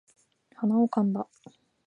[0.55, 1.27] 鼻をかんだ